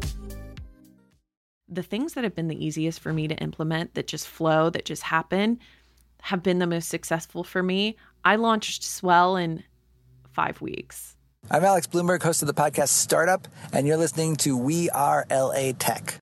[1.73, 4.83] the things that have been the easiest for me to implement that just flow, that
[4.83, 5.57] just happen,
[6.21, 7.97] have been the most successful for me.
[8.23, 9.63] I launched Swell in
[10.31, 11.15] five weeks.
[11.49, 15.71] I'm Alex Blumberg, host of the podcast Startup, and you're listening to We Are LA
[15.77, 16.21] Tech.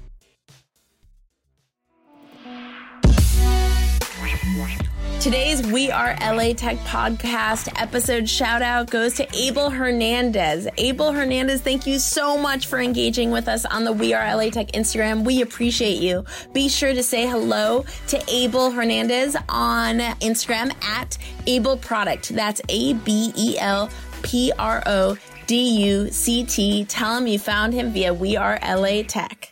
[5.21, 10.67] Today's We Are LA Tech podcast episode shout out goes to Abel Hernandez.
[10.79, 14.49] Abel Hernandez, thank you so much for engaging with us on the We Are LA
[14.49, 15.23] Tech Instagram.
[15.23, 16.25] We appreciate you.
[16.53, 22.29] Be sure to say hello to Abel Hernandez on Instagram at Abel Product.
[22.29, 23.91] That's A B E L
[24.23, 26.83] P R O D U C T.
[26.85, 29.50] Tell him you found him via We Are LA Tech.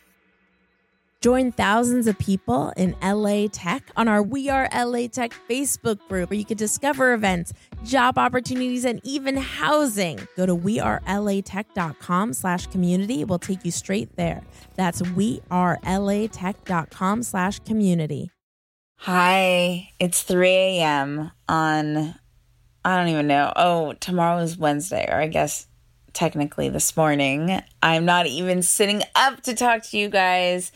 [1.20, 6.30] Join thousands of people in LA Tech on our We Are LA Tech Facebook group
[6.30, 7.52] where you can discover events,
[7.84, 10.18] job opportunities, and even housing.
[10.34, 13.24] Go to wearelatech.com slash community.
[13.24, 14.42] We'll take you straight there.
[14.76, 18.30] That's wearelatech.com slash community.
[19.00, 21.32] Hi, it's 3 a.m.
[21.48, 22.14] on,
[22.82, 23.52] I don't even know.
[23.56, 25.66] Oh, tomorrow is Wednesday, or I guess
[26.12, 27.62] technically this morning.
[27.82, 30.72] I'm not even sitting up to talk to you guys.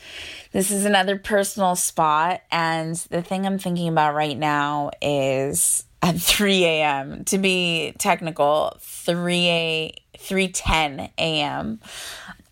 [0.53, 2.43] This is another personal spot.
[2.51, 7.25] And the thing I'm thinking about right now is at 3 a.m.
[7.25, 11.81] to be technical, 3 a 3:10 a.m.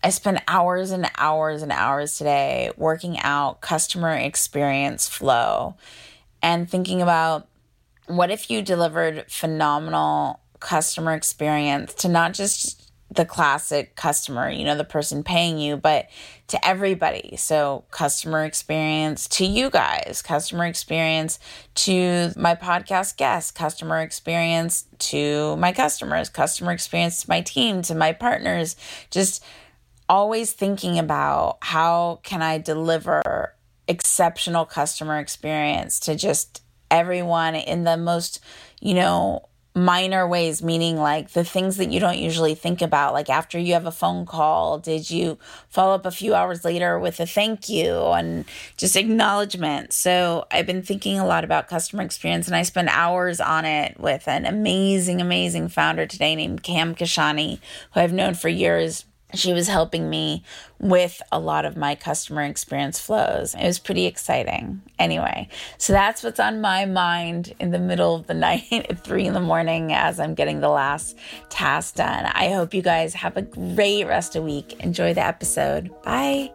[0.03, 5.75] I spent hours and hours and hours today working out customer experience flow
[6.41, 7.47] and thinking about
[8.07, 14.75] what if you delivered phenomenal customer experience to not just the classic customer, you know,
[14.75, 16.07] the person paying you, but
[16.47, 17.35] to everybody.
[17.37, 21.37] So, customer experience to you guys, customer experience
[21.75, 27.93] to my podcast guests, customer experience to my customers, customer experience to my team, to
[27.93, 28.75] my partners.
[29.11, 29.43] Just
[30.09, 33.53] always thinking about how can I deliver
[33.87, 38.39] exceptional customer experience to just everyone in the most,
[38.81, 43.13] you know, minor ways, meaning like the things that you don't usually think about.
[43.13, 45.37] Like after you have a phone call, did you
[45.69, 48.45] follow up a few hours later with a thank you and
[48.77, 49.93] just acknowledgement?
[49.93, 53.99] So I've been thinking a lot about customer experience and I spent hours on it
[53.99, 57.59] with an amazing, amazing founder today named Cam Kashani,
[57.93, 60.43] who I've known for years she was helping me
[60.79, 63.55] with a lot of my customer experience flows.
[63.55, 64.81] It was pretty exciting.
[64.99, 69.25] Anyway, so that's what's on my mind in the middle of the night at three
[69.25, 71.17] in the morning as I'm getting the last
[71.49, 72.25] task done.
[72.25, 74.79] I hope you guys have a great rest of week.
[74.79, 75.89] Enjoy the episode.
[76.03, 76.51] Bye.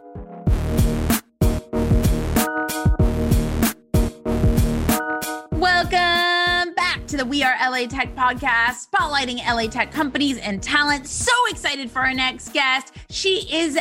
[7.19, 11.05] The We Are LA Tech podcast, spotlighting LA Tech companies and talent.
[11.05, 12.93] So excited for our next guest.
[13.09, 13.77] She is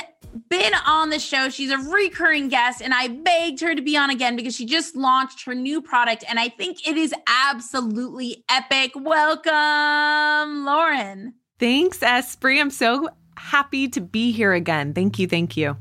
[0.48, 1.48] been on the show.
[1.48, 4.96] She's a recurring guest, and I begged her to be on again because she just
[4.96, 8.90] launched her new product, and I think it is absolutely epic.
[8.96, 11.34] Welcome, Lauren.
[11.60, 12.60] Thanks, Espree.
[12.60, 14.94] I'm so happy to be here again.
[14.94, 15.28] Thank you.
[15.28, 15.76] Thank you.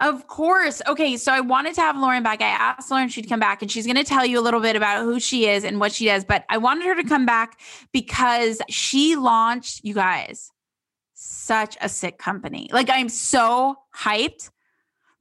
[0.00, 0.82] Of course.
[0.86, 1.16] Okay.
[1.16, 2.42] So I wanted to have Lauren back.
[2.42, 4.76] I asked Lauren she'd come back and she's going to tell you a little bit
[4.76, 6.24] about who she is and what she does.
[6.24, 7.58] But I wanted her to come back
[7.92, 10.50] because she launched, you guys,
[11.14, 12.68] such a sick company.
[12.72, 14.50] Like I'm so hyped.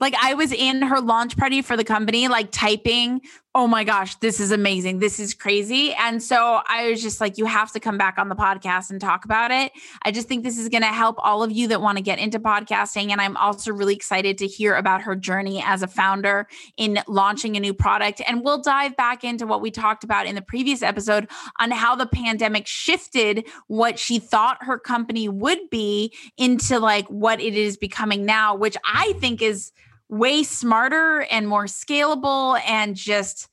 [0.01, 3.21] Like I was in her launch party for the company, like typing
[3.55, 4.99] oh my gosh, this is amazing.
[4.99, 5.93] This is crazy.
[5.93, 8.99] And so I was just like, you have to come back on the podcast and
[8.99, 9.71] talk about it.
[10.03, 12.19] I just think this is going to help all of you that want to get
[12.19, 13.11] into podcasting.
[13.11, 17.55] And I'm also really excited to hear about her journey as a founder in launching
[17.55, 18.21] a new product.
[18.27, 21.29] And we'll dive back into what we talked about in the previous episode
[21.61, 27.39] on how the pandemic shifted what she thought her company would be into like what
[27.39, 29.71] it is becoming now, which I think is
[30.17, 33.47] way smarter and more scalable and just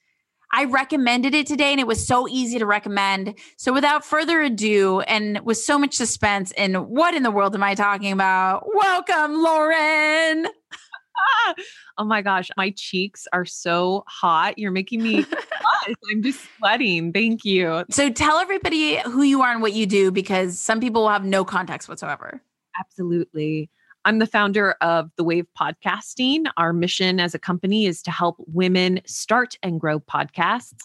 [0.55, 3.39] I recommended it today and it was so easy to recommend.
[3.57, 7.63] So without further ado, and with so much suspense, and what in the world am
[7.63, 8.65] I talking about?
[8.75, 10.47] Welcome, Lauren.
[11.99, 14.59] oh my gosh, my cheeks are so hot.
[14.59, 15.25] You're making me
[16.11, 17.13] I'm just sweating.
[17.13, 17.85] Thank you.
[17.91, 21.25] So tell everybody who you are and what you do because some people will have
[21.25, 22.43] no context whatsoever.
[22.79, 23.71] Absolutely.
[24.05, 26.47] I'm the founder of The Wave Podcasting.
[26.57, 30.81] Our mission as a company is to help women start and grow podcasts.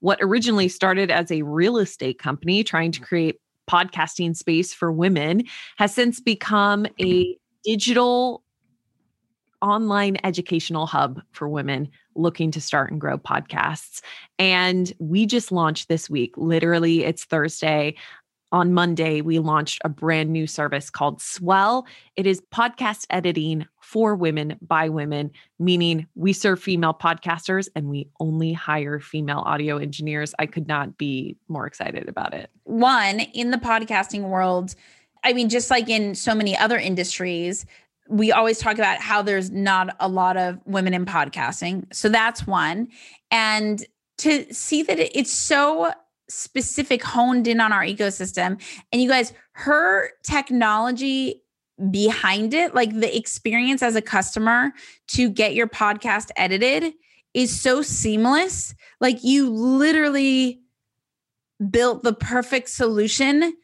[0.00, 3.40] What originally started as a real estate company trying to create
[3.70, 5.44] podcasting space for women
[5.76, 8.42] has since become a digital
[9.60, 14.00] online educational hub for women looking to start and grow podcasts.
[14.38, 16.34] And we just launched this week.
[16.36, 17.94] Literally, it's Thursday.
[18.52, 21.86] On Monday, we launched a brand new service called Swell.
[22.16, 28.10] It is podcast editing for women by women, meaning we serve female podcasters and we
[28.20, 30.34] only hire female audio engineers.
[30.38, 32.50] I could not be more excited about it.
[32.64, 34.74] One, in the podcasting world,
[35.24, 37.64] I mean, just like in so many other industries,
[38.10, 41.86] we always talk about how there's not a lot of women in podcasting.
[41.94, 42.88] So that's one.
[43.30, 43.82] And
[44.18, 45.90] to see that it's so
[46.32, 48.60] specific, honed in on our ecosystem.
[48.92, 51.42] And you guys, her technology
[51.90, 54.72] behind it, like the experience as a customer
[55.08, 56.94] to get your podcast edited,
[57.34, 58.74] is so seamless.
[59.00, 60.60] Like you literally
[61.70, 63.54] built the perfect solution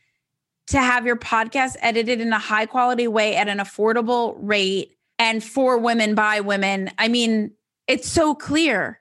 [0.69, 5.43] to have your podcast edited in a high quality way at an affordable rate and
[5.43, 6.91] for women by women.
[6.99, 7.53] I mean,
[7.87, 9.01] it's so clear.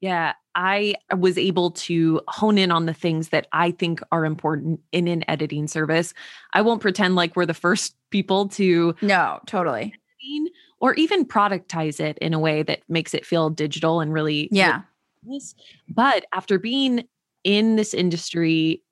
[0.00, 4.80] Yeah, I was able to hone in on the things that I think are important
[4.92, 6.14] in an editing service.
[6.52, 9.94] I won't pretend like we're the first people to No, totally.
[10.80, 14.82] Or even productize it in a way that makes it feel digital and really Yeah.
[15.88, 17.06] But after being
[17.44, 18.82] in this industry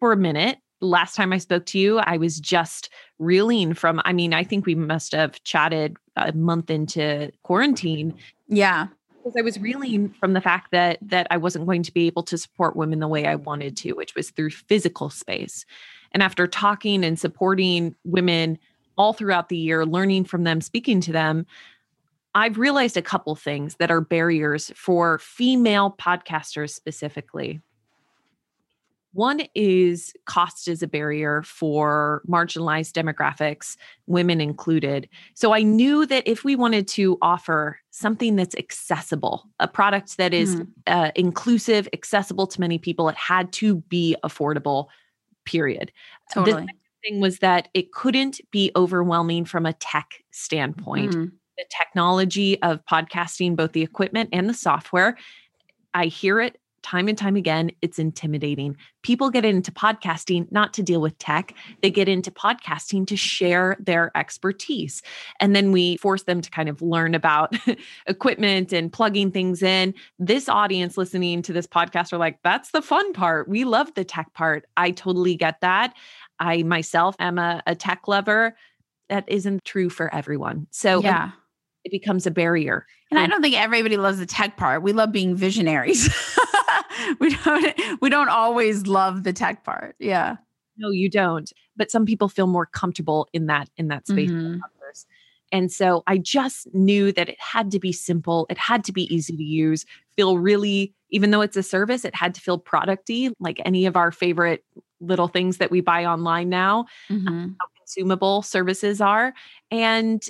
[0.00, 4.12] for a minute, last time I spoke to you, I was just reeling from, I
[4.12, 8.14] mean, I think we must have chatted a month into quarantine.
[8.48, 8.88] Yeah.
[9.28, 12.22] Because I was reeling from the fact that that I wasn't going to be able
[12.22, 15.66] to support women the way I wanted to, which was through physical space.
[16.12, 18.58] And after talking and supporting women
[18.96, 21.44] all throughout the year, learning from them, speaking to them,
[22.34, 27.60] I've realized a couple things that are barriers for female podcasters specifically.
[29.12, 33.76] One is cost is a barrier for marginalized demographics,
[34.06, 35.08] women included.
[35.34, 40.34] So I knew that if we wanted to offer something that's accessible, a product that
[40.34, 40.68] is mm.
[40.86, 44.88] uh, inclusive, accessible to many people, it had to be affordable,
[45.44, 45.90] period.
[46.32, 46.66] Totally.
[46.66, 51.14] The thing was that it couldn't be overwhelming from a tech standpoint.
[51.14, 51.32] Mm.
[51.56, 55.16] The technology of podcasting, both the equipment and the software,
[55.94, 58.74] I hear it time and time again, it's intimidating.
[59.02, 61.52] People get into podcasting not to deal with tech,
[61.82, 65.02] they get into podcasting to share their expertise.
[65.38, 67.54] And then we force them to kind of learn about
[68.06, 69.92] equipment and plugging things in.
[70.18, 73.48] This audience listening to this podcast are like, that's the fun part.
[73.48, 74.64] We love the tech part.
[74.78, 75.92] I totally get that.
[76.40, 78.56] I myself am a, a tech lover.
[79.10, 80.68] That isn't true for everyone.
[80.70, 81.32] So, yeah
[81.84, 82.86] it becomes a barrier.
[83.10, 84.82] And I don't think everybody loves the tech part.
[84.82, 86.14] We love being visionaries.
[87.20, 89.96] we don't we don't always love the tech part.
[89.98, 90.36] Yeah.
[90.76, 91.50] No, you don't.
[91.76, 94.58] But some people feel more comfortable in that in that space mm-hmm.
[95.52, 99.12] And so I just knew that it had to be simple, it had to be
[99.14, 99.84] easy to use,
[100.16, 103.96] feel really even though it's a service, it had to feel producty like any of
[103.96, 104.62] our favorite
[105.00, 106.84] little things that we buy online now.
[107.08, 107.52] Mm-hmm.
[107.58, 109.32] How consumable services are
[109.70, 110.22] and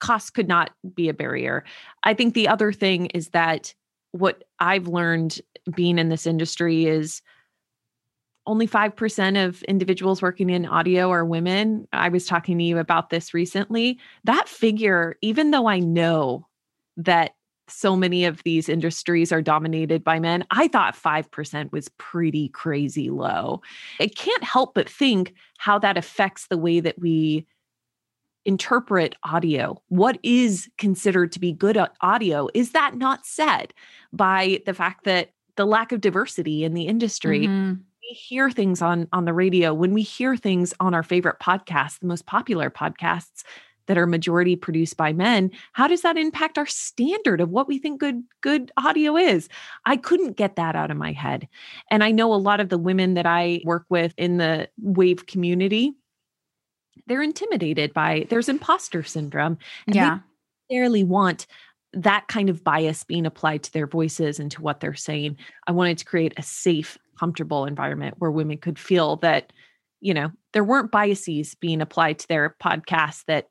[0.00, 1.64] cost could not be a barrier.
[2.02, 3.74] I think the other thing is that
[4.12, 5.40] what I've learned
[5.74, 7.22] being in this industry is
[8.46, 11.86] only 5% of individuals working in audio are women.
[11.92, 13.98] I was talking to you about this recently.
[14.24, 16.46] That figure, even though I know
[16.96, 17.34] that
[17.68, 23.10] so many of these industries are dominated by men, I thought 5% was pretty crazy
[23.10, 23.60] low.
[24.00, 27.46] I can't help but think how that affects the way that we
[28.48, 29.80] interpret audio.
[29.88, 32.48] What is considered to be good audio?
[32.54, 33.74] Is that not said
[34.10, 37.46] by the fact that the lack of diversity in the industry?
[37.46, 37.74] Mm-hmm.
[38.00, 41.98] We hear things on on the radio when we hear things on our favorite podcasts,
[42.00, 43.44] the most popular podcasts
[43.86, 47.78] that are majority produced by men how does that impact our standard of what we
[47.78, 49.48] think good good audio is
[49.86, 51.48] i couldn't get that out of my head
[51.90, 55.24] and i know a lot of the women that i work with in the wave
[55.24, 55.94] community
[57.06, 59.58] they're intimidated by there's imposter syndrome.
[59.86, 60.18] And yeah.
[60.68, 61.46] They necessarily want
[61.94, 65.36] that kind of bias being applied to their voices and to what they're saying.
[65.66, 69.52] I wanted to create a safe, comfortable environment where women could feel that,
[70.00, 73.48] you know, there weren't biases being applied to their podcast that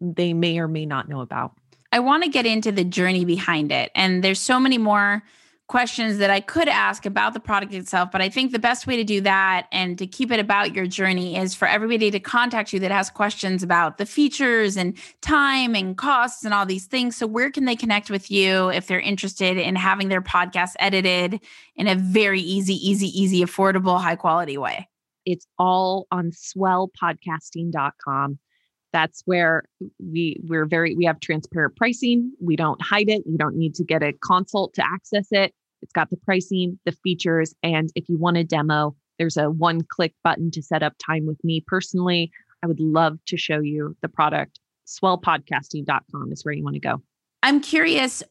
[0.00, 1.52] they may or may not know about.
[1.92, 3.90] I want to get into the journey behind it.
[3.94, 5.22] And there's so many more
[5.70, 8.96] questions that I could ask about the product itself, but I think the best way
[8.96, 12.72] to do that and to keep it about your journey is for everybody to contact
[12.72, 17.16] you that has questions about the features and time and costs and all these things.
[17.16, 21.40] So, where can they connect with you if they're interested in having their podcast edited
[21.76, 24.88] in a very easy, easy, easy, affordable, high quality way?
[25.24, 28.40] It's all on swellpodcasting.com
[28.92, 29.62] that's where
[30.00, 33.84] we we're very we have transparent pricing we don't hide it you don't need to
[33.84, 38.18] get a consult to access it it's got the pricing, the features, and if you
[38.18, 42.30] want a demo, there's a one click button to set up time with me personally.
[42.62, 44.60] I would love to show you the product.
[44.86, 47.02] Swellpodcasting.com is where you want to go.
[47.42, 48.22] I'm curious,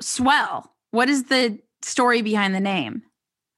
[0.00, 3.02] Swell, what is the story behind the name?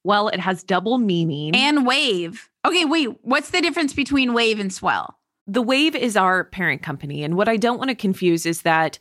[0.04, 1.54] Well, it has double meaning.
[1.54, 2.48] And Wave.
[2.64, 5.18] Okay, wait, what's the difference between Wave and Swell?
[5.48, 7.22] The Wave is our parent company.
[7.22, 8.98] And what I don't want to confuse is that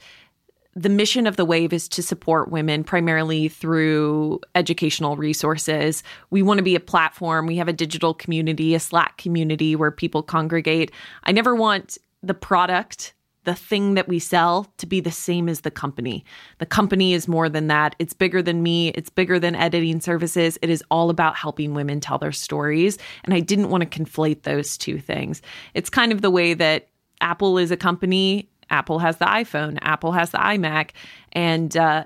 [0.76, 6.04] the mission of the wave is to support women primarily through educational resources.
[6.32, 7.48] We want to be a platform.
[7.48, 10.92] We have a digital community, a Slack community where people congregate.
[11.24, 13.14] I never want the product,
[13.46, 16.26] the thing that we sell, to be the same as the company.
[16.58, 17.96] The company is more than that.
[17.98, 20.58] It's bigger than me, it's bigger than editing services.
[20.62, 22.98] It is all about helping women tell their stories.
[23.24, 25.42] And I didn't want to conflate those two things.
[25.74, 26.90] It's kind of the way that
[27.22, 30.92] Apple is a company Apple has the iPhone, Apple has the iMac,
[31.34, 32.06] and uh,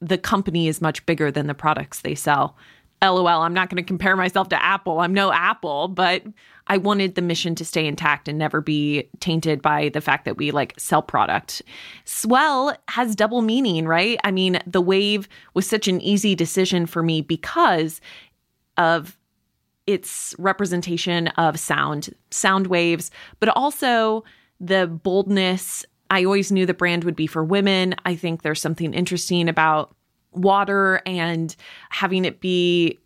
[0.00, 2.56] the company is much bigger than the products they sell.
[3.02, 5.00] LOL, I'm not going to compare myself to Apple.
[5.00, 6.24] I'm no Apple, but
[6.66, 10.36] I wanted the mission to stay intact and never be tainted by the fact that
[10.36, 11.62] we like sell product.
[12.04, 14.18] Swell has double meaning, right?
[14.24, 18.00] I mean, the wave was such an easy decision for me because
[18.76, 19.16] of
[19.86, 24.24] its representation of sound, sound waves, but also
[24.60, 25.84] the boldness.
[26.10, 27.94] I always knew the brand would be for women.
[28.04, 29.94] I think there's something interesting about
[30.32, 31.54] water and
[31.90, 32.98] having it be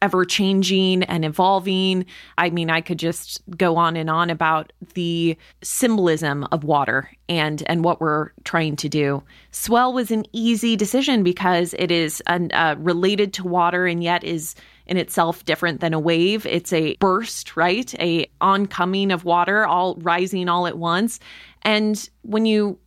[0.00, 2.06] ever changing and evolving.
[2.36, 7.62] I mean, I could just go on and on about the symbolism of water and
[7.66, 9.22] and what we're trying to do.
[9.50, 14.22] Swell was an easy decision because it is an, uh, related to water and yet
[14.24, 14.54] is
[14.88, 16.46] in itself different than a wave.
[16.46, 17.94] It's a burst, right?
[18.00, 21.20] A oncoming of water all rising all at once.
[21.62, 22.78] And when you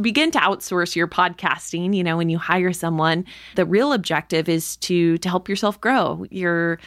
[0.00, 4.76] begin to outsource your podcasting, you know, when you hire someone, the real objective is
[4.76, 6.26] to to help yourself grow.
[6.30, 6.78] You're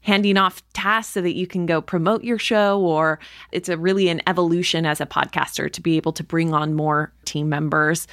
[0.00, 3.18] handing off tasks so that you can go promote your show or
[3.52, 7.10] it's a really an evolution as a podcaster to be able to bring on more
[7.24, 8.06] team members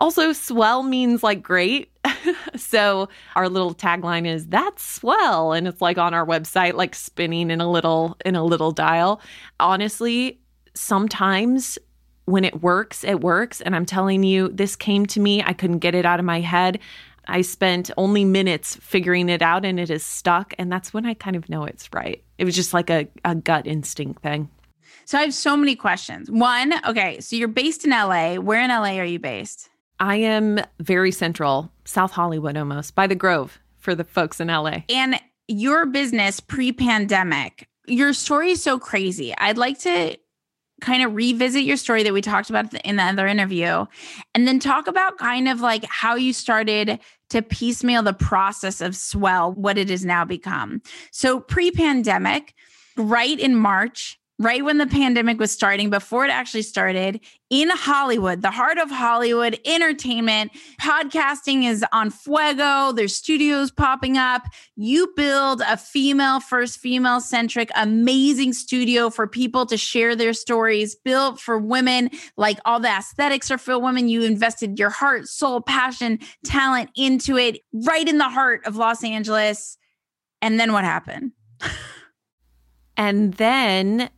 [0.00, 1.89] also, swell means like great.
[2.56, 7.50] so our little tagline is that's swell and it's like on our website like spinning
[7.50, 9.20] in a little in a little dial.
[9.58, 10.40] Honestly,
[10.74, 11.78] sometimes
[12.24, 15.80] when it works, it works and I'm telling you this came to me, I couldn't
[15.80, 16.78] get it out of my head.
[17.26, 21.14] I spent only minutes figuring it out and it is stuck and that's when I
[21.14, 22.22] kind of know it's right.
[22.38, 24.48] It was just like a, a gut instinct thing.
[25.04, 26.30] So I have so many questions.
[26.30, 28.36] One, okay, so you're based in LA.
[28.36, 29.69] Where in LA are you based?
[30.00, 34.78] I am very central, South Hollywood almost, by the Grove for the folks in LA.
[34.88, 39.34] And your business pre pandemic, your story is so crazy.
[39.36, 40.16] I'd like to
[40.80, 43.84] kind of revisit your story that we talked about in the other interview
[44.34, 48.96] and then talk about kind of like how you started to piecemeal the process of
[48.96, 50.80] swell what it has now become
[51.12, 52.54] so pre-pandemic
[52.96, 57.20] right in march right when the pandemic was starting, before it actually started,
[57.50, 62.90] in Hollywood, the heart of Hollywood, entertainment, podcasting is on fuego.
[62.92, 64.44] There's studios popping up.
[64.76, 70.94] You build a female first, female centric, amazing studio for people to share their stories,
[70.94, 72.08] built for women.
[72.38, 74.08] Like all the aesthetics are for women.
[74.08, 79.04] You invested your heart, soul, passion, talent into it right in the heart of Los
[79.04, 79.76] Angeles.
[80.40, 81.32] And then what happened?
[82.96, 84.08] and then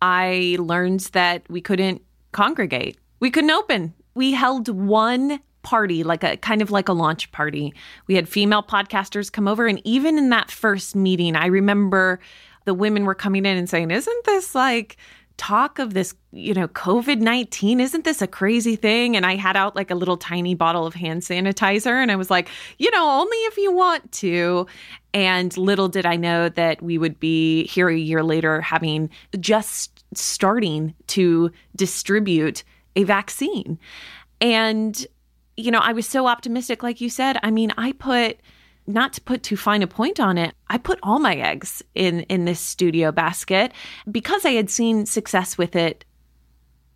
[0.00, 2.02] I learned that we couldn't
[2.32, 2.98] congregate.
[3.20, 3.94] We couldn't open.
[4.14, 7.74] We held one party, like a kind of like a launch party.
[8.06, 9.66] We had female podcasters come over.
[9.66, 12.20] And even in that first meeting, I remember
[12.64, 14.96] the women were coming in and saying, Isn't this like
[15.38, 17.80] talk of this, you know, COVID 19?
[17.80, 19.16] Isn't this a crazy thing?
[19.16, 22.30] And I had out like a little tiny bottle of hand sanitizer and I was
[22.30, 24.66] like, you know, only if you want to.
[25.14, 29.08] And little did I know that we would be here a year later having
[29.40, 32.64] just starting to distribute
[32.96, 33.78] a vaccine.
[34.40, 35.06] And
[35.56, 37.36] you know, I was so optimistic, like you said.
[37.42, 38.38] I mean, I put
[38.88, 42.20] not to put too fine a point on it, I put all my eggs in
[42.22, 43.72] in this studio basket
[44.10, 46.04] because I had seen success with it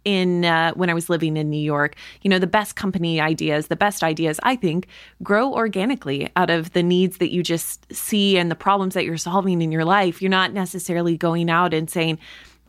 [0.05, 1.95] in uh, when I was living in New York.
[2.23, 4.89] You know, the best company ideas, the best ideas, I think,
[5.23, 9.17] grow organically out of the needs that you just see and the problems that you're
[9.17, 10.21] solving in your life.
[10.21, 12.19] You're not necessarily going out and saying,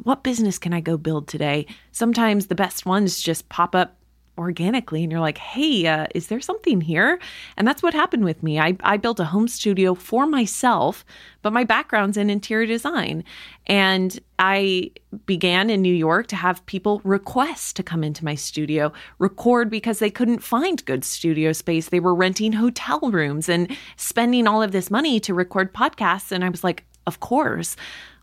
[0.04, 3.96] "What business can I go build today?" Sometimes the best ones just pop up
[4.38, 7.20] organically and you're like hey uh, is there something here?
[7.58, 8.60] And that's what happened with me.
[8.60, 11.06] I, I built a home studio for myself
[11.42, 13.24] but my background's in interior design.
[13.68, 14.92] And i
[15.26, 20.00] began in new york to have people request to come into my studio record because
[20.00, 21.90] they couldn't find good studio space.
[21.90, 26.32] They were renting hotel rooms and spending all of this money to record podcasts.
[26.32, 27.76] And i was like of course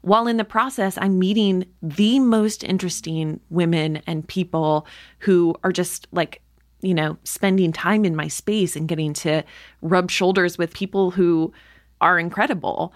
[0.03, 4.87] while in the process, I'm meeting the most interesting women and people
[5.19, 6.41] who are just like,
[6.81, 9.45] you know, spending time in my space and getting to
[9.83, 11.53] rub shoulders with people who
[12.01, 12.95] are incredible.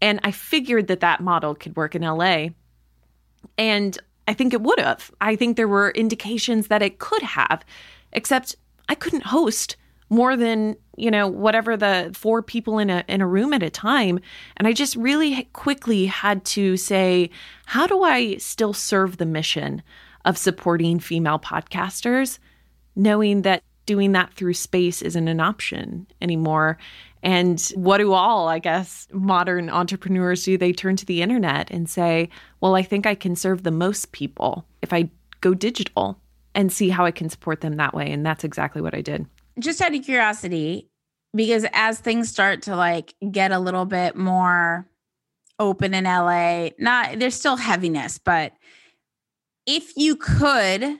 [0.00, 2.48] And I figured that that model could work in LA.
[3.58, 5.10] And I think it would have.
[5.20, 7.64] I think there were indications that it could have,
[8.12, 8.56] except
[8.88, 9.76] I couldn't host
[10.10, 13.70] more than you know whatever the four people in a in a room at a
[13.70, 14.20] time.
[14.56, 17.30] And i just really quickly had to say
[17.66, 19.82] how do i still serve the mission
[20.24, 22.38] of supporting female podcasters
[22.96, 26.78] knowing that doing that through space isn't an option anymore?
[27.22, 30.58] And what do all i guess modern entrepreneurs do?
[30.58, 32.28] They turn to the internet and say
[32.60, 36.18] well i think i can serve the most people if i go digital
[36.54, 38.12] and see how i can support them that way.
[38.12, 39.26] And that's exactly what i did
[39.58, 40.90] just out of curiosity,
[41.34, 44.88] because as things start to like get a little bit more
[45.58, 48.52] open in LA, not there's still heaviness, but
[49.66, 50.98] if you could,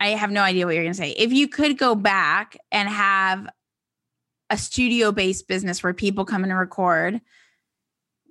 [0.00, 1.10] I have no idea what you're going to say.
[1.10, 3.48] If you could go back and have
[4.50, 7.20] a studio based business where people come in and record,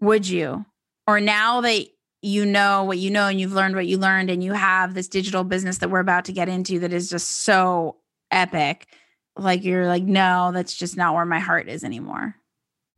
[0.01, 0.65] would you?
[1.07, 1.85] Or now that
[2.21, 5.07] you know what you know and you've learned what you learned and you have this
[5.07, 7.97] digital business that we're about to get into that is just so
[8.29, 8.87] epic
[9.37, 12.35] like you're like no that's just not where my heart is anymore.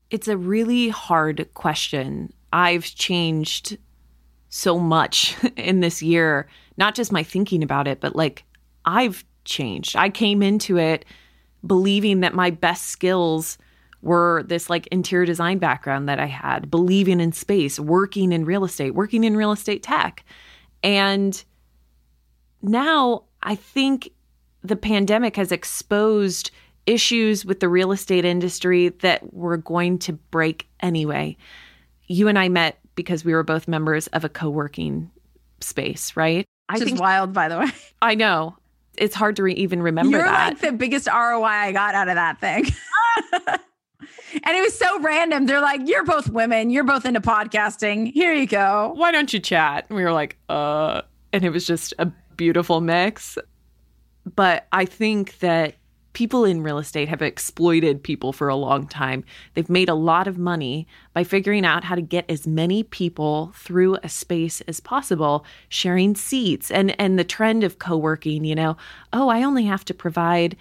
[0.09, 2.33] It's a really hard question.
[2.51, 3.77] I've changed
[4.49, 8.43] so much in this year not just my thinking about it but like
[8.85, 9.95] i've changed.
[9.95, 11.05] I came into it
[11.65, 13.57] believing that my best skills
[14.01, 18.65] were this like interior design background that i had believing in space working in real
[18.65, 20.23] estate working in real estate tech.
[20.81, 21.43] And
[22.61, 24.11] now i think
[24.63, 26.51] the pandemic has exposed
[26.85, 31.37] issues with the real estate industry that were going to break anyway.
[32.07, 35.09] You and I met because we were both members of a co-working
[35.61, 36.45] space, right?
[36.69, 37.67] I think wild, by the way.
[38.01, 38.57] I know.
[38.97, 40.53] It's hard to re- even remember You're that.
[40.53, 42.65] like the biggest ROI I got out of that thing.
[43.47, 45.47] and it was so random.
[45.47, 46.69] They're like, "You're both women.
[46.69, 48.11] You're both into podcasting.
[48.11, 48.93] Here you go.
[48.95, 52.05] Why don't you chat?" And we were like, "Uh," and it was just a
[52.37, 53.37] beautiful mix.
[54.25, 55.75] But I think that
[56.13, 59.23] people in real estate have exploited people for a long time.
[59.53, 63.51] They've made a lot of money by figuring out how to get as many people
[63.55, 68.77] through a space as possible, sharing seats and and the trend of co-working, you know,
[69.11, 70.55] oh, I only have to provide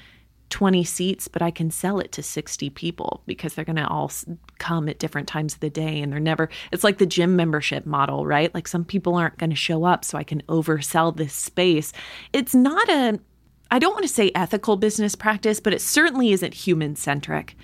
[0.53, 4.13] 20 seats, but I can sell it to 60 people because they're going to all
[4.59, 7.87] come at different times of the day and they're never, it's like the gym membership
[7.87, 8.55] model, right?
[8.55, 11.95] Like some people aren't going to show up, so I can oversell this space.
[12.35, 13.19] It's not a,
[13.73, 17.57] I don't want to say ethical business practice, but it certainly isn't human centric.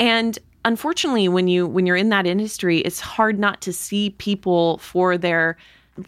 [0.00, 4.78] And unfortunately, when you when you're in that industry, it's hard not to see people
[4.78, 5.56] for their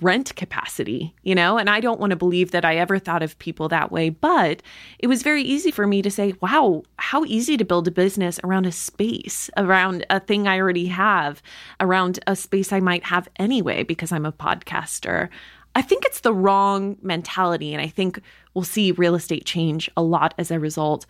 [0.00, 1.58] rent capacity, you know?
[1.58, 4.62] And I don't want to believe that I ever thought of people that way, but
[4.98, 8.40] it was very easy for me to say, wow, how easy to build a business
[8.42, 11.40] around a space, around a thing I already have,
[11.78, 15.28] around a space I might have anyway because I'm a podcaster.
[15.76, 17.74] I think it's the wrong mentality.
[17.74, 18.18] And I think
[18.54, 21.04] we'll see real estate change a lot as a result.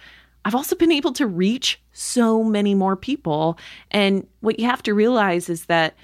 [0.45, 3.59] I've also been able to reach so many more people.
[3.93, 5.95] And what you have to realize is that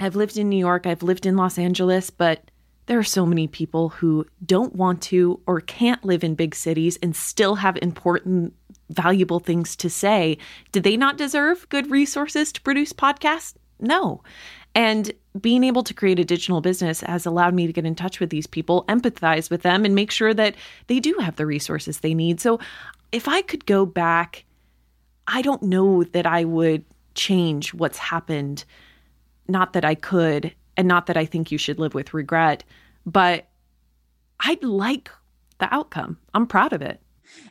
[0.00, 2.50] I've lived in New York, I've lived in Los Angeles, but
[2.86, 6.98] there are so many people who don't want to or can't live in big cities
[7.02, 8.54] and still have important,
[8.88, 10.38] valuable things to say.
[10.72, 13.54] Do they not deserve good resources to produce podcasts?
[13.80, 14.22] No.
[14.74, 18.20] And being able to create a digital business has allowed me to get in touch
[18.20, 20.54] with these people, empathize with them, and make sure that
[20.88, 22.40] they do have the resources they need.
[22.40, 22.58] So
[23.12, 24.44] if I could go back,
[25.26, 26.84] I don't know that I would
[27.14, 28.64] change what's happened.
[29.46, 32.64] Not that I could, and not that I think you should live with regret,
[33.06, 33.46] but
[34.40, 35.10] I'd like
[35.58, 36.18] the outcome.
[36.34, 37.00] I'm proud of it.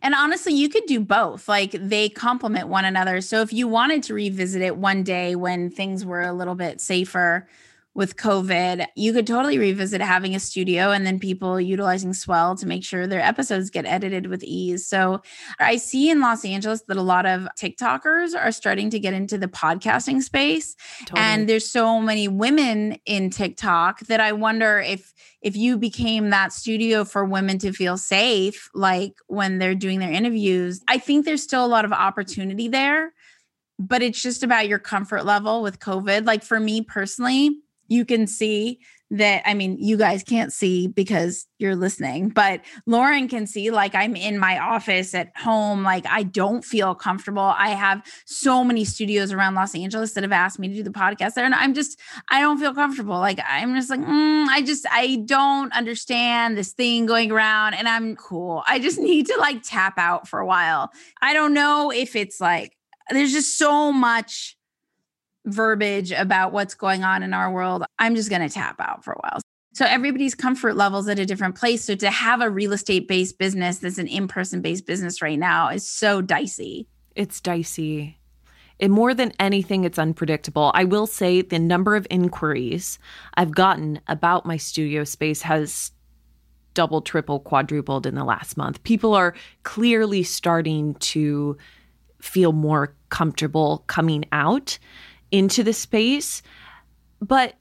[0.02, 1.48] And honestly, you could do both.
[1.48, 3.22] Like they complement one another.
[3.22, 6.82] So if you wanted to revisit it one day when things were a little bit
[6.82, 7.48] safer,
[7.96, 12.66] with COVID, you could totally revisit having a studio and then people utilizing Swell to
[12.66, 14.88] make sure their episodes get edited with ease.
[14.88, 15.22] So
[15.60, 19.38] I see in Los Angeles that a lot of TikTokers are starting to get into
[19.38, 20.76] the podcasting space.
[21.02, 21.20] Totally.
[21.22, 26.54] And there's so many women in TikTok that I wonder if if you became that
[26.54, 30.82] studio for women to feel safe like when they're doing their interviews.
[30.88, 33.12] I think there's still a lot of opportunity there
[33.80, 36.26] but it's just about your comfort level with COVID.
[36.26, 38.80] Like for me personally, you can see
[39.14, 43.94] that I mean, you guys can't see because you're listening, but Lauren can see like
[43.94, 45.84] I'm in my office at home.
[45.84, 47.54] Like I don't feel comfortable.
[47.56, 50.90] I have so many studios around Los Angeles that have asked me to do the
[50.90, 51.46] podcast there.
[51.46, 52.00] And I'm just,
[52.32, 53.20] I don't feel comfortable.
[53.20, 57.88] Like I'm just like, mm, I just, I don't understand this thing going around and
[57.88, 58.64] I'm cool.
[58.68, 60.90] I just need to like tap out for a while.
[61.22, 62.76] I don't know if it's like,
[63.12, 64.58] there's just so much
[65.46, 69.14] verbiage about what's going on in our world, I'm just going to tap out for
[69.14, 69.40] a while.
[69.74, 71.84] So everybody's comfort levels at a different place.
[71.84, 75.40] So to have a real estate based business that's an in person based business right
[75.40, 76.88] now is so dicey.
[77.16, 78.20] It's dicey.
[78.80, 80.72] And more than anything, it's unpredictable.
[80.76, 83.00] I will say the number of inquiries
[83.36, 85.92] I've gotten about my studio space has
[86.74, 88.84] double, triple, quadrupled in the last month.
[88.84, 91.58] People are clearly starting to
[92.20, 94.78] feel more comfortable coming out
[95.34, 96.42] into the space.
[97.20, 97.56] But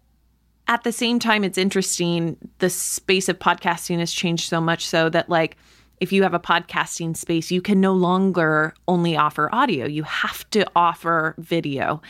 [0.68, 2.36] at the same time, it's interesting.
[2.58, 5.56] The space of podcasting has changed so much so that, like,
[5.98, 10.48] if you have a podcasting space, you can no longer only offer audio, you have
[10.50, 12.02] to offer video.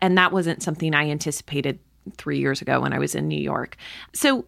[0.00, 1.78] And that wasn't something I anticipated
[2.16, 3.76] three years ago when I was in New York.
[4.12, 4.44] So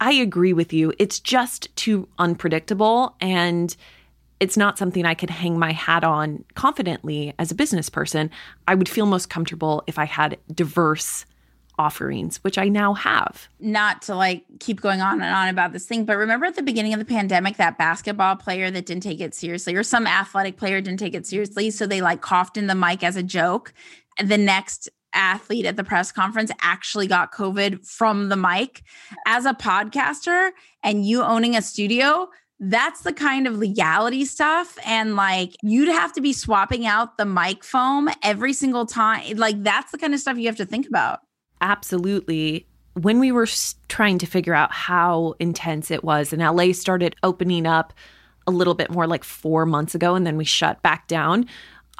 [0.00, 0.92] I agree with you.
[0.98, 3.16] It's just too unpredictable.
[3.20, 3.74] And
[4.42, 8.28] it's not something I could hang my hat on confidently as a business person.
[8.66, 11.24] I would feel most comfortable if I had diverse
[11.78, 13.46] offerings, which I now have.
[13.60, 16.62] Not to like keep going on and on about this thing, but remember at the
[16.62, 20.56] beginning of the pandemic, that basketball player that didn't take it seriously, or some athletic
[20.56, 21.70] player didn't take it seriously.
[21.70, 23.72] So they like coughed in the mic as a joke.
[24.18, 28.82] The next athlete at the press conference actually got COVID from the mic.
[29.24, 30.50] As a podcaster
[30.82, 32.28] and you owning a studio,
[32.62, 34.78] that's the kind of legality stuff.
[34.86, 39.36] And like you'd have to be swapping out the mic foam every single time.
[39.36, 41.20] Like that's the kind of stuff you have to think about.
[41.60, 42.66] Absolutely.
[42.94, 43.48] When we were
[43.88, 47.92] trying to figure out how intense it was, and LA started opening up
[48.46, 51.46] a little bit more like four months ago, and then we shut back down.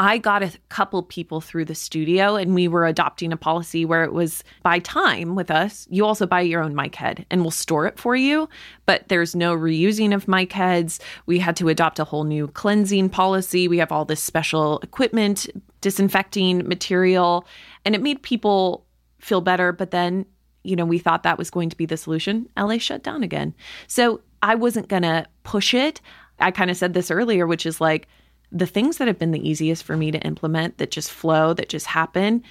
[0.03, 4.03] I got a couple people through the studio and we were adopting a policy where
[4.03, 5.87] it was buy time with us.
[5.91, 8.49] You also buy your own mic head and we'll store it for you,
[8.85, 10.99] but there's no reusing of mic heads.
[11.27, 13.69] We had to adopt a whole new cleansing policy.
[13.69, 15.47] We have all this special equipment,
[15.81, 17.47] disinfecting material,
[17.85, 18.85] and it made people
[19.21, 19.71] feel better.
[19.71, 20.27] But then,
[20.65, 22.49] you know, we thought that was going to be the solution.
[22.59, 23.55] LA shut down again.
[23.87, 26.01] So I wasn't going to push it.
[26.41, 28.09] I kind of said this earlier, which is like,
[28.53, 31.71] the things that have been the easiest for me to implement that just flow, that
[31.71, 32.45] just happen,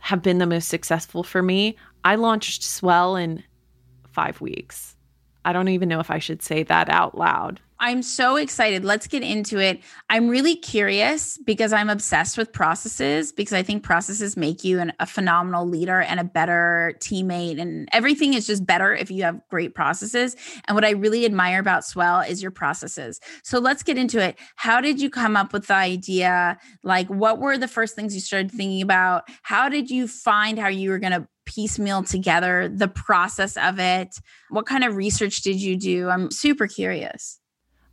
[0.00, 1.76] have been the most successful for me.
[2.04, 3.42] I launched Swell in
[4.10, 4.94] five weeks.
[5.44, 7.60] I don't even know if I should say that out loud.
[7.80, 8.84] I'm so excited.
[8.84, 9.80] Let's get into it.
[10.10, 14.92] I'm really curious because I'm obsessed with processes because I think processes make you an,
[14.98, 17.60] a phenomenal leader and a better teammate.
[17.60, 20.34] And everything is just better if you have great processes.
[20.66, 23.20] And what I really admire about Swell is your processes.
[23.44, 24.36] So let's get into it.
[24.56, 26.58] How did you come up with the idea?
[26.82, 29.22] Like, what were the first things you started thinking about?
[29.42, 34.16] How did you find how you were going to piecemeal together the process of it?
[34.50, 36.08] What kind of research did you do?
[36.08, 37.37] I'm super curious.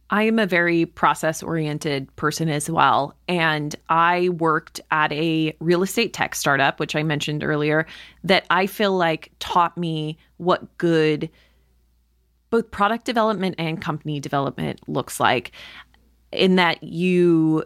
[0.10, 3.16] I am a very process oriented person as well.
[3.28, 7.88] And I worked at a real estate tech startup, which I mentioned earlier,
[8.24, 11.30] that I feel like taught me what good
[12.52, 15.52] both product development and company development looks like.
[16.32, 17.64] In that, you,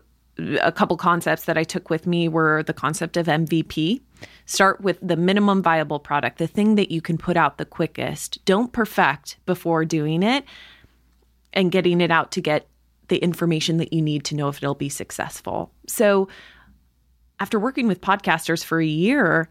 [0.62, 4.02] a couple concepts that I took with me were the concept of MVP.
[4.46, 8.44] Start with the minimum viable product, the thing that you can put out the quickest.
[8.46, 10.46] Don't perfect before doing it
[11.54, 12.68] and getting it out to get
[13.08, 15.72] the information that you need to know if it'll be successful.
[15.88, 16.28] So,
[17.40, 19.50] after working with podcasters for a year,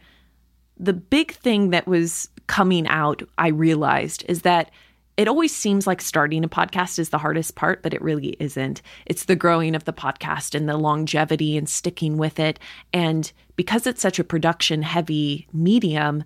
[0.76, 4.70] the big thing that was coming out, I realized, is that
[5.16, 8.82] it always seems like starting a podcast is the hardest part, but it really isn't.
[9.04, 12.60] It's the growing of the podcast and the longevity and sticking with it.
[12.92, 16.22] And because it's such a production heavy medium,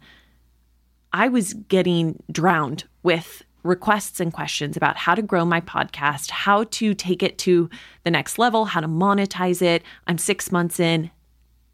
[1.10, 6.64] I was getting drowned with requests and questions about how to grow my podcast, how
[6.64, 7.70] to take it to
[8.04, 9.82] the next level, how to monetize it.
[10.06, 11.10] I'm six months in.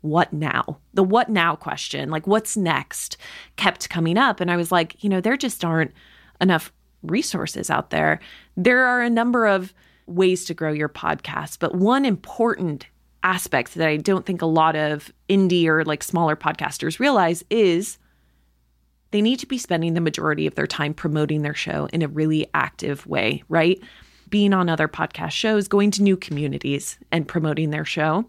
[0.00, 0.78] What now?
[0.94, 3.16] The what now question, like what's next,
[3.56, 4.40] kept coming up.
[4.40, 5.92] And I was like, you know, there just aren't
[6.40, 6.72] enough
[7.02, 8.20] resources out there.
[8.56, 9.74] There are a number of
[10.06, 12.86] ways to grow your podcast, but one important
[13.22, 17.98] aspect that I don't think a lot of indie or like smaller podcasters realize is
[19.10, 22.08] they need to be spending the majority of their time promoting their show in a
[22.08, 23.80] really active way, right?
[24.28, 28.26] Being on other podcast shows, going to new communities and promoting their show.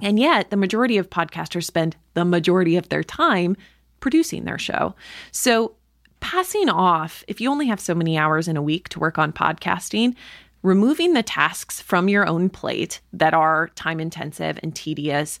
[0.00, 3.56] And yet, the majority of podcasters spend the majority of their time
[4.00, 4.94] producing their show.
[5.32, 5.74] So,
[6.20, 9.32] passing off, if you only have so many hours in a week to work on
[9.32, 10.14] podcasting,
[10.62, 15.38] removing the tasks from your own plate that are time intensive and tedious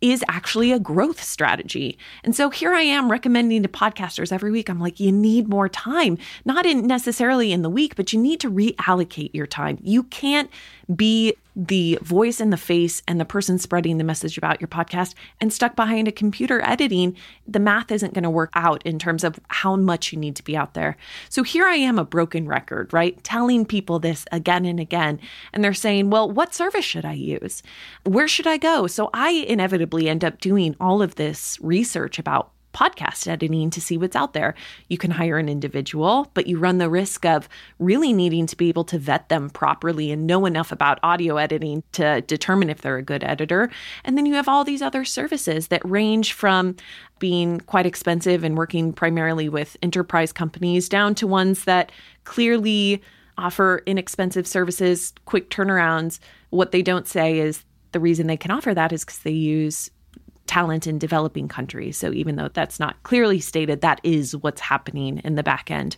[0.00, 1.98] is actually a growth strategy.
[2.22, 4.68] And so here I am recommending to podcasters every week.
[4.68, 8.40] I'm like, you need more time, not in necessarily in the week, but you need
[8.40, 9.78] to reallocate your time.
[9.82, 10.50] You can't
[10.94, 15.14] be the voice in the face and the person spreading the message about your podcast
[15.40, 17.16] and stuck behind a computer editing,
[17.48, 20.44] the math isn't going to work out in terms of how much you need to
[20.44, 20.96] be out there.
[21.30, 23.22] So here I am, a broken record, right?
[23.24, 25.18] Telling people this again and again.
[25.52, 27.62] And they're saying, well, what service should I use?
[28.04, 28.86] Where should I go?
[28.86, 33.96] So I inevitably end up doing all of this research about podcast editing to see
[33.96, 34.54] what's out there.
[34.88, 38.68] You can hire an individual, but you run the risk of really needing to be
[38.68, 42.98] able to vet them properly and know enough about audio editing to determine if they're
[42.98, 43.70] a good editor.
[44.04, 46.76] And then you have all these other services that range from
[47.18, 51.90] being quite expensive and working primarily with enterprise companies down to ones that
[52.24, 53.02] clearly
[53.38, 56.18] offer inexpensive services, quick turnarounds.
[56.50, 59.90] What they don't say is the reason they can offer that is because they use
[60.46, 61.96] talent in developing countries.
[61.96, 65.96] So even though that's not clearly stated, that is what's happening in the back end.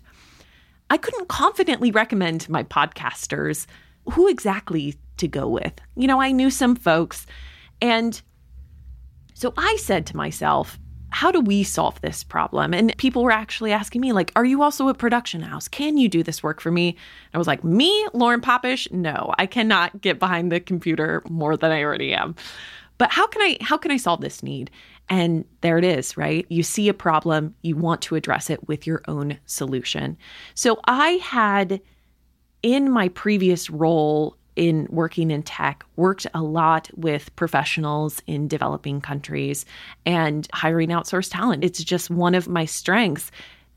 [0.90, 3.66] I couldn't confidently recommend my podcasters
[4.12, 5.72] who exactly to go with.
[5.96, 7.26] You know, I knew some folks.
[7.82, 8.20] And
[9.34, 10.78] so I said to myself,
[11.10, 12.74] how do we solve this problem?
[12.74, 15.66] And people were actually asking me, like, are you also a production house?
[15.66, 16.96] Can you do this work for me?
[17.32, 18.90] I was like, me, Lauren Popish?
[18.92, 22.36] No, I cannot get behind the computer more than I already am.
[22.98, 24.70] But how can I how can I solve this need?
[25.08, 26.44] And there it is, right?
[26.50, 30.18] You see a problem, you want to address it with your own solution.
[30.54, 31.80] So I had
[32.62, 39.00] in my previous role in working in tech, worked a lot with professionals in developing
[39.00, 39.64] countries
[40.04, 41.62] and hiring outsourced talent.
[41.62, 43.30] It's just one of my strengths.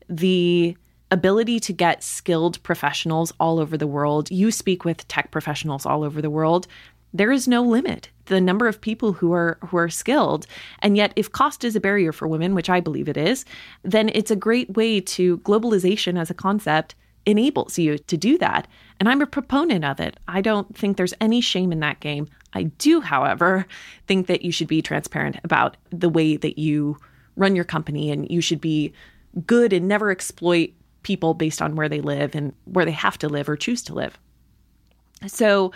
[0.08, 0.76] The
[1.12, 4.30] ability to get skilled professionals all over the world.
[4.30, 6.66] You speak with tech professionals all over the world
[7.12, 8.08] there is no limit.
[8.26, 10.46] The number of people who are who are skilled.
[10.80, 13.44] And yet if cost is a barrier for women which i believe it is
[13.82, 16.94] then it's a great way to globalization as a concept
[17.24, 18.66] enables you to do that.
[18.98, 20.18] And i'm a proponent of it.
[20.28, 22.28] I don't think there's any shame in that game.
[22.54, 23.66] I do however
[24.06, 26.98] think that you should be transparent about the way that you
[27.36, 28.92] run your company and you should be
[29.46, 30.72] good and never exploit
[31.02, 33.94] people based on where they live and where they have to live or choose to
[33.94, 34.18] live.
[35.26, 35.72] So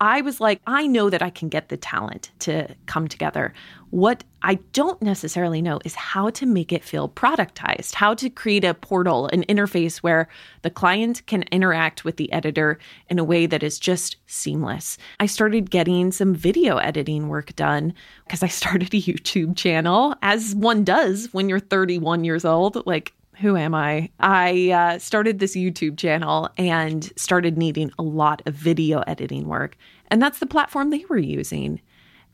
[0.00, 3.52] I was like, I know that I can get the talent to come together.
[3.90, 8.64] What I don't necessarily know is how to make it feel productized, how to create
[8.64, 10.28] a portal, an interface where
[10.62, 12.78] the client can interact with the editor
[13.10, 14.96] in a way that is just seamless.
[15.18, 17.92] I started getting some video editing work done
[18.24, 22.86] because I started a YouTube channel, as one does when you're 31 years old.
[22.86, 24.10] Like, who am I?
[24.20, 29.76] I uh, started this YouTube channel and started needing a lot of video editing work.
[30.08, 31.80] And that's the platform they were using.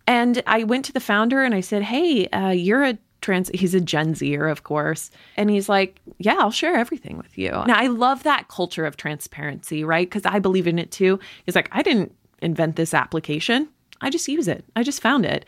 [0.07, 3.75] And I went to the founder and I said, Hey, uh, you're a trans, he's
[3.75, 5.11] a Gen Zer, of course.
[5.37, 7.51] And he's like, Yeah, I'll share everything with you.
[7.51, 10.09] Now, I love that culture of transparency, right?
[10.09, 11.21] Because I believe in it too.
[11.45, 13.69] He's like, I didn't invent this application.
[14.01, 14.65] I just use it.
[14.75, 15.45] I just found it.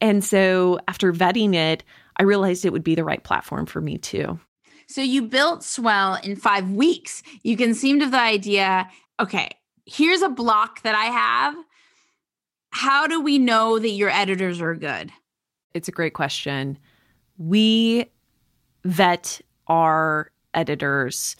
[0.00, 1.84] And so after vetting it,
[2.16, 4.38] I realized it would be the right platform for me too.
[4.92, 7.22] So you built Swell in five weeks.
[7.42, 9.48] You conceived of the idea, okay,
[9.86, 11.56] here's a block that I have.
[12.72, 15.10] How do we know that your editors are good?
[15.72, 16.76] It's a great question.
[17.38, 18.04] We
[18.84, 21.36] vet our editors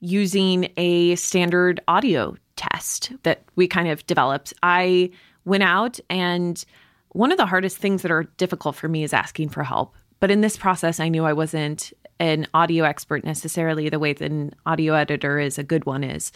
[0.00, 4.52] using a standard audio test that we kind of developed.
[4.62, 5.12] I
[5.46, 6.62] went out and
[7.08, 9.94] one of the hardest things that are difficult for me is asking for help.
[10.20, 14.30] But in this process, I knew I wasn't an audio expert necessarily the way that
[14.30, 16.32] an audio editor is a good one is.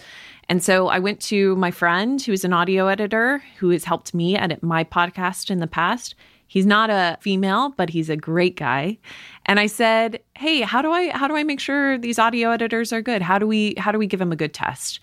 [0.48, 4.36] And so I went to my friend who's an audio editor who has helped me
[4.36, 6.14] edit my podcast in the past.
[6.46, 8.98] He's not a female, but he's a great guy.
[9.46, 12.92] And I said, "Hey, how do I how do I make sure these audio editors
[12.92, 13.22] are good?
[13.22, 15.00] How do we how do we give him a good test?"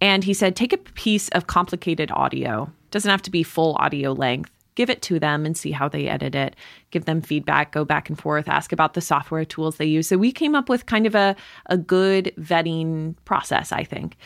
[0.00, 2.72] And he said, "Take a piece of complicated audio.
[2.90, 4.50] Doesn't have to be full audio length.
[4.78, 6.54] Give it to them and see how they edit it.
[6.92, 10.16] Give them feedback, go back and forth, ask about the software tools they use." So
[10.16, 11.34] we came up with kind of a
[11.66, 14.16] a good vetting process, I think.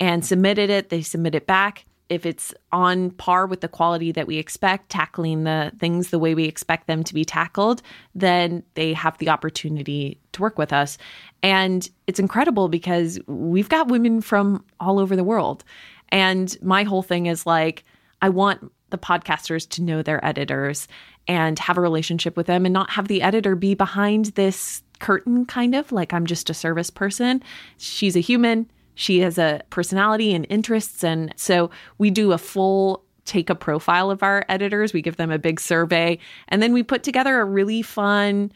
[0.00, 4.26] And submitted it, they submit it back if it's on par with the quality that
[4.26, 7.82] we expect, tackling the things the way we expect them to be tackled,
[8.16, 10.98] then they have the opportunity to work with us.
[11.44, 15.62] And it's incredible because we've got women from all over the world.
[16.08, 17.84] And my whole thing is like,
[18.20, 20.88] I want the podcasters to know their editors
[21.26, 25.46] and have a relationship with them and not have the editor be behind this curtain,
[25.46, 27.42] kind of like I'm just a service person.
[27.78, 31.02] She's a human she has a personality and interests.
[31.02, 34.92] And so we do a full take a profile of our editors.
[34.92, 36.18] We give them a big survey.
[36.48, 38.52] And then we put together a really fun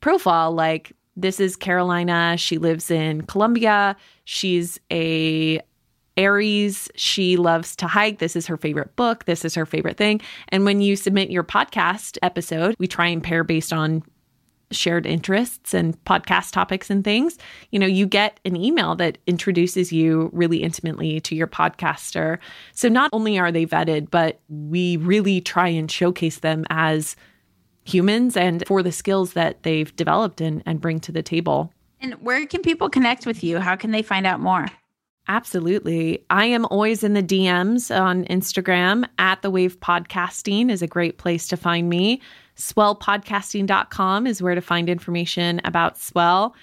[0.00, 2.36] profile like, this is Carolina.
[2.38, 3.96] She lives in Columbia.
[4.24, 5.60] She's a
[6.16, 6.88] Aries.
[6.94, 8.18] She loves to hike.
[8.18, 9.24] This is her favorite book.
[9.24, 10.20] This is her favorite thing.
[10.48, 14.02] And when you submit your podcast episode, we try and pair based on
[14.70, 17.38] shared interests and podcast topics and things,
[17.70, 22.38] you know, you get an email that introduces you really intimately to your podcaster.
[22.72, 27.16] So not only are they vetted, but we really try and showcase them as
[27.84, 31.72] humans and for the skills that they've developed and, and bring to the table.
[32.00, 33.60] And where can people connect with you?
[33.60, 34.66] How can they find out more?
[35.28, 36.24] Absolutely.
[36.30, 41.18] I am always in the DMs on Instagram at the Wave Podcasting is a great
[41.18, 42.20] place to find me.
[42.56, 46.54] Swellpodcasting.com is where to find information about Swell.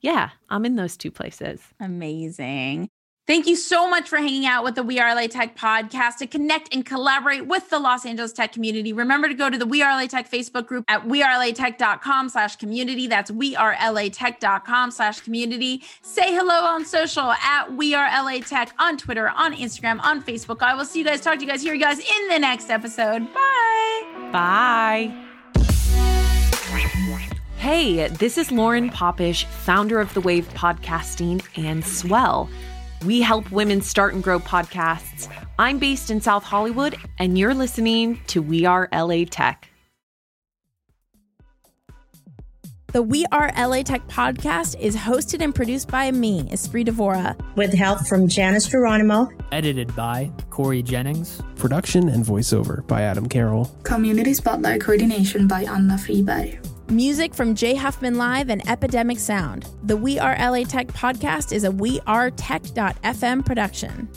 [0.00, 1.60] Yeah, I'm in those two places.
[1.78, 2.88] Amazing.
[3.30, 6.26] Thank you so much for hanging out with the We Are LA Tech podcast to
[6.26, 8.92] connect and collaborate with the Los Angeles tech community.
[8.92, 13.06] Remember to go to the We Are LA Tech Facebook group at wearelatech.com slash community.
[13.06, 15.84] That's wearelatech.com slash community.
[16.02, 20.60] Say hello on social at We Are LA Tech on Twitter, on Instagram, on Facebook.
[20.60, 22.68] I will see you guys, talk to you guys, hear you guys in the next
[22.68, 23.32] episode.
[23.32, 24.30] Bye.
[24.32, 25.26] Bye.
[27.58, 32.50] Hey, this is Lauren Popish, founder of the Wave Podcasting and Swell.
[33.04, 35.28] We help women start and grow podcasts.
[35.58, 39.68] I'm based in South Hollywood, and you're listening to We Are LA Tech.
[42.92, 47.72] The We Are LA Tech podcast is hosted and produced by me, Espree Devora, with
[47.72, 49.30] help from Janice Geronimo.
[49.52, 51.40] Edited by Cory Jennings.
[51.56, 53.66] Production and voiceover by Adam Carroll.
[53.84, 56.69] Community Spotlight coordination by Anna Friberg.
[56.90, 59.68] Music from Jay Huffman Live and Epidemic Sound.
[59.84, 64.08] The We Are LA Tech podcast is a wearetech.fm production.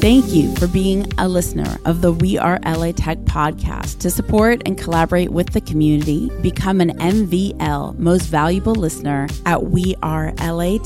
[0.00, 3.98] Thank you for being a listener of the We Are LA Tech podcast.
[3.98, 9.96] To support and collaborate with the community, become an MVL most valuable listener at We
[10.02, 10.78] Are LA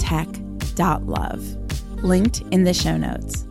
[0.72, 2.02] wearelatech.love.
[2.02, 3.46] Linked in the show notes.